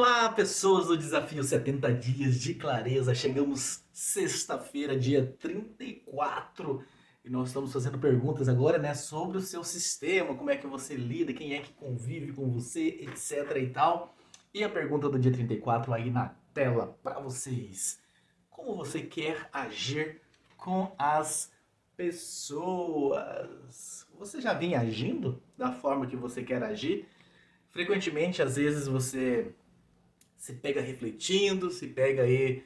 Olá, 0.00 0.30
pessoas 0.30 0.86
do 0.86 0.96
Desafio 0.96 1.44
70 1.44 1.92
Dias 1.92 2.40
de 2.40 2.54
Clareza. 2.54 3.14
Chegamos 3.14 3.84
sexta-feira, 3.92 4.98
dia 4.98 5.36
34, 5.38 6.82
e 7.22 7.28
nós 7.28 7.48
estamos 7.48 7.70
fazendo 7.70 7.98
perguntas 7.98 8.48
agora, 8.48 8.78
né, 8.78 8.94
sobre 8.94 9.36
o 9.36 9.42
seu 9.42 9.62
sistema, 9.62 10.34
como 10.34 10.48
é 10.48 10.56
que 10.56 10.66
você 10.66 10.94
lida, 10.94 11.34
quem 11.34 11.52
é 11.52 11.60
que 11.60 11.74
convive 11.74 12.32
com 12.32 12.50
você, 12.50 12.98
etc 13.02 13.54
e 13.58 13.66
tal. 13.66 14.16
E 14.54 14.64
a 14.64 14.70
pergunta 14.70 15.06
do 15.06 15.18
dia 15.18 15.30
34 15.30 15.92
aí 15.92 16.10
na 16.10 16.34
tela 16.54 16.98
para 17.02 17.20
vocês. 17.20 18.00
Como 18.48 18.74
você 18.76 19.02
quer 19.02 19.50
agir 19.52 20.22
com 20.56 20.94
as 20.98 21.52
pessoas? 21.94 23.26
Você 24.18 24.40
já 24.40 24.54
vem 24.54 24.74
agindo 24.74 25.42
da 25.58 25.70
forma 25.72 26.06
que 26.06 26.16
você 26.16 26.42
quer 26.42 26.62
agir? 26.62 27.06
Frequentemente, 27.68 28.40
às 28.40 28.56
vezes, 28.56 28.88
você 28.88 29.54
se 30.40 30.54
pega 30.54 30.80
refletindo, 30.80 31.70
se 31.70 31.86
pega 31.86 32.22
aí 32.22 32.64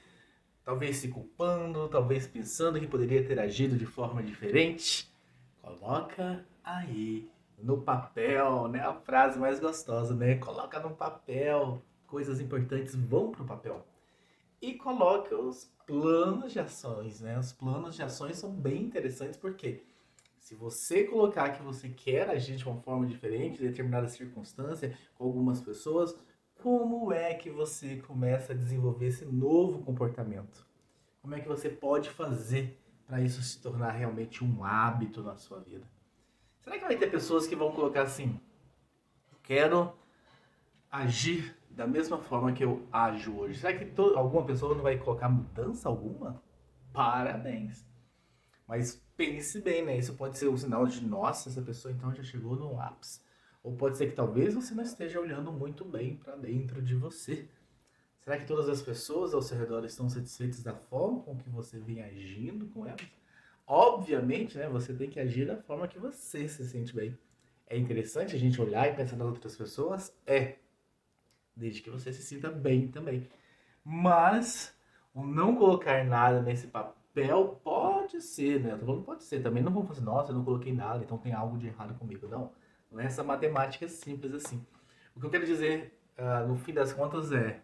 talvez 0.65 0.97
se 0.97 1.09
culpando, 1.09 1.89
talvez 1.89 2.25
pensando 2.25 2.79
que 2.79 2.87
poderia 2.87 3.27
ter 3.27 3.39
agido 3.39 3.77
de 3.77 3.85
forma 3.85 4.23
diferente. 4.23 5.13
Coloca 5.61 6.47
aí 6.63 7.29
no 7.59 7.83
papel, 7.83 8.69
né? 8.69 8.81
A 8.81 8.95
frase 8.95 9.41
mais 9.41 9.59
gostosa, 9.59 10.15
né? 10.15 10.37
Coloca 10.37 10.79
no 10.79 10.95
papel, 10.95 11.83
coisas 12.07 12.41
importantes 12.41 12.95
vão 12.95 13.33
para 13.33 13.43
o 13.43 13.47
papel. 13.47 13.85
E 14.63 14.75
coloca 14.75 15.37
os 15.37 15.65
planos 15.85 16.53
de 16.53 16.61
ações, 16.61 17.21
né? 17.21 17.37
Os 17.37 17.53
planos 17.53 17.97
de 17.97 18.03
ações 18.05 18.39
são 18.39 18.53
bem 18.53 18.83
interessantes 18.83 19.37
porque 19.37 19.83
se 20.39 20.55
você 20.55 21.03
colocar 21.05 21.51
que 21.51 21.63
você 21.63 21.89
quer 21.89 22.31
agir 22.31 22.55
de 22.55 22.65
uma 22.65 22.81
forma 22.81 23.05
diferente 23.05 23.61
em 23.61 23.67
determinada 23.67 24.07
circunstância 24.07 24.97
com 25.17 25.25
algumas 25.25 25.61
pessoas, 25.61 26.17
como 26.65 27.13
é 27.13 27.35
que 27.35 27.51
você 27.51 27.97
começa 27.97 28.55
a 28.55 28.57
desenvolver 28.57 29.09
esse 29.09 29.27
novo 29.27 29.83
comportamento? 29.83 30.67
Como 31.21 31.35
é 31.35 31.41
que 31.41 31.47
você 31.47 31.69
pode 31.69 32.09
fazer 32.09 32.83
para 33.07 33.21
isso 33.21 33.43
se 33.43 33.61
tornar 33.61 33.91
realmente 33.91 34.43
um 34.43 34.65
hábito 34.65 35.23
na 35.23 35.37
sua 35.37 35.61
vida? 35.61 35.87
Será 36.63 36.79
que 36.79 36.87
vai 36.87 36.97
ter 36.97 37.11
pessoas 37.11 37.47
que 37.47 37.55
vão 37.55 37.71
colocar 37.71 38.05
assim: 38.05 38.41
quero 39.43 39.93
agir 40.91 41.55
da 41.69 41.87
mesma 41.87 42.17
forma 42.17 42.55
que 42.55 42.65
eu 42.65 42.89
ajo 42.91 43.37
hoje? 43.37 43.61
Será 43.61 43.77
que 43.77 43.93
alguma 44.17 44.47
pessoa 44.47 44.75
não 44.75 44.83
vai 44.83 44.97
colocar 44.97 45.29
mudança 45.29 45.87
alguma? 45.87 46.43
Parabéns! 46.95 47.87
Mas 48.67 49.05
pense 49.19 49.61
bem, 49.61 49.85
né? 49.85 49.99
Isso 49.99 50.15
pode 50.15 50.39
ser 50.39 50.49
um 50.49 50.57
sinal 50.57 50.87
de, 50.87 51.05
nossa, 51.05 51.51
essa 51.51 51.61
pessoa 51.61 51.93
então 51.93 52.15
já 52.15 52.23
chegou 52.23 52.57
no 52.57 52.81
ápice. 52.81 53.21
Ou 53.65 53.75
pode 53.75 53.97
ser 53.97 54.09
que 54.09 54.15
talvez 54.15 54.53
você 54.53 54.75
não 54.75 54.85
esteja 54.85 55.19
olhando 55.19 55.51
muito 55.51 55.87
bem 55.87 56.17
para 56.17 56.37
dentro 56.37 56.83
de 56.83 56.95
você. 56.95 57.49
Será 58.21 58.37
que 58.37 58.47
todas 58.47 58.69
as 58.69 58.83
pessoas 58.83 59.33
ao 59.33 59.41
seu 59.41 59.57
redor 59.57 59.87
estão 59.87 60.07
satisfeitas 60.09 60.63
da 60.63 60.75
forma 60.75 61.23
com 61.23 61.35
que 61.37 61.49
você 61.49 61.81
vem 61.81 62.03
agindo 62.03 62.67
com 62.67 62.87
elas? 62.87 63.01
Obviamente, 63.67 64.59
né, 64.59 64.69
você 64.69 64.93
tem 64.93 65.09
que 65.09 65.19
agir 65.19 65.47
da 65.47 65.57
forma 65.57 65.89
que 65.89 65.99
você 65.99 66.47
se 66.47 66.69
sente 66.69 66.95
bem. 66.95 67.19
É 67.67 67.79
interessante 67.79 68.37
a 68.37 68.39
gente 68.39 68.61
olhar 68.61 68.87
e 68.87 68.95
pensar 68.95 69.17
nas 69.17 69.29
outras 69.29 69.57
pessoas? 69.57 70.15
É. 70.27 70.57
Desde 71.57 71.81
que 71.81 71.89
você 71.89 72.13
se 72.13 72.23
sinta 72.23 72.51
bem 72.51 72.89
também. 72.89 73.27
Mas 73.83 74.77
o 75.15 75.25
não 75.25 75.57
colocar 75.57 76.05
nada 76.05 76.43
nesse 76.43 76.67
papel 76.67 77.61
pode 77.65 78.21
ser, 78.21 78.61
né? 78.61 78.73
Eu 78.73 78.79
tô 78.79 78.85
falando 78.85 79.05
pode 79.05 79.25
ser. 79.25 79.43
Também 79.43 79.63
não 79.63 79.73
vou 79.73 79.85
fazer, 79.85 80.03
nossa, 80.03 80.33
eu 80.33 80.37
não 80.37 80.45
coloquei 80.45 80.75
nada, 80.75 81.03
então 81.03 81.17
tem 81.17 81.33
algo 81.33 81.57
de 81.57 81.67
errado 81.69 81.99
comigo. 81.99 82.29
Não. 82.29 82.53
Não 82.95 83.01
é 83.01 83.07
essa 83.07 83.25
matemática 83.25 83.89
simples 83.89 84.33
assim. 84.33 84.65
O 85.17 85.21
que 85.21 85.27
eu 85.27 85.31
quero 85.31 85.45
dizer, 85.45 85.99
uh, 86.17 86.47
no 86.47 86.57
fim 86.57 86.73
das 86.73 86.93
contas, 86.93 87.33
é 87.33 87.61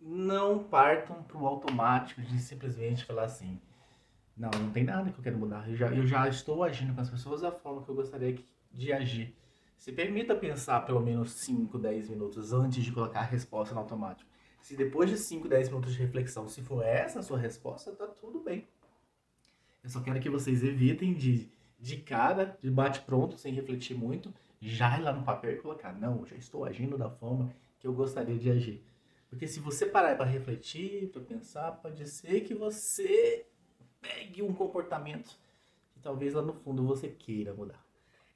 não 0.00 0.64
partam 0.64 1.22
para 1.22 1.38
o 1.38 1.46
automático 1.46 2.20
de 2.20 2.40
simplesmente 2.40 3.04
falar 3.04 3.24
assim, 3.24 3.60
não, 4.36 4.50
não 4.50 4.70
tem 4.70 4.82
nada 4.82 5.10
que 5.10 5.18
eu 5.18 5.22
quero 5.22 5.38
mudar. 5.38 5.68
Eu 5.68 5.76
já, 5.76 5.86
eu 5.94 6.04
já 6.04 6.26
estou 6.28 6.64
agindo 6.64 6.92
com 6.94 7.00
as 7.00 7.08
pessoas 7.08 7.42
da 7.42 7.52
forma 7.52 7.84
que 7.84 7.90
eu 7.90 7.94
gostaria 7.94 8.36
de 8.72 8.92
agir. 8.92 9.36
Se 9.78 9.92
permita 9.92 10.34
pensar 10.34 10.80
pelo 10.80 11.00
menos 11.00 11.30
5, 11.32 11.78
10 11.78 12.10
minutos 12.10 12.52
antes 12.52 12.82
de 12.82 12.90
colocar 12.90 13.20
a 13.20 13.24
resposta 13.24 13.72
no 13.72 13.80
automático. 13.80 14.28
Se 14.60 14.74
depois 14.74 15.08
de 15.08 15.16
5, 15.16 15.48
10 15.48 15.68
minutos 15.68 15.92
de 15.92 15.98
reflexão, 16.00 16.48
se 16.48 16.60
for 16.60 16.84
essa 16.84 17.20
a 17.20 17.22
sua 17.22 17.38
resposta, 17.38 17.92
tá 17.92 18.06
tudo 18.08 18.40
bem. 18.40 18.66
Eu 19.84 19.90
só 19.90 20.00
quero 20.00 20.18
que 20.18 20.28
vocês 20.28 20.64
evitem 20.64 21.14
de 21.14 21.50
de 21.80 21.96
cara, 21.96 22.58
de 22.60 22.70
bate 22.70 23.00
pronto, 23.00 23.38
sem 23.38 23.52
refletir 23.52 23.96
muito, 23.96 24.32
já 24.60 24.98
ir 24.98 25.02
lá 25.02 25.12
no 25.12 25.24
papel 25.24 25.52
e 25.52 25.56
colocar, 25.56 25.92
não, 25.92 26.26
já 26.26 26.36
estou 26.36 26.64
agindo 26.64 26.98
da 26.98 27.08
forma 27.08 27.50
que 27.78 27.86
eu 27.86 27.92
gostaria 27.92 28.38
de 28.38 28.50
agir. 28.50 28.84
Porque 29.30 29.46
se 29.46 29.60
você 29.60 29.86
parar 29.86 30.16
para 30.16 30.26
refletir, 30.26 31.08
para 31.08 31.22
pensar, 31.22 31.72
pode 31.72 32.06
ser 32.06 32.40
que 32.42 32.54
você 32.54 33.46
pegue 34.00 34.42
um 34.42 34.52
comportamento 34.52 35.38
que 35.92 36.00
talvez 36.00 36.34
lá 36.34 36.42
no 36.42 36.52
fundo 36.52 36.84
você 36.84 37.08
queira 37.08 37.54
mudar. 37.54 37.80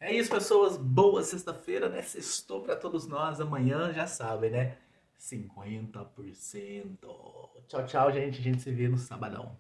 É 0.01 0.13
isso, 0.13 0.31
pessoas. 0.31 0.77
Boa 0.77 1.23
sexta-feira, 1.23 1.89
né? 1.89 2.03
Sextou 2.03 2.63
para 2.63 2.77
todos 2.77 3.07
nós. 3.07 3.41
Amanhã 3.41 3.93
já 3.93 4.07
sabem, 4.07 4.51
né? 4.51 4.77
50%. 5.19 6.99
Tchau, 7.67 7.87
tchau, 7.87 8.13
gente. 8.13 8.39
A 8.39 8.43
gente 8.43 8.61
se 8.61 8.71
vê 8.71 8.87
no 8.89 8.99
sabadão. 8.99 9.57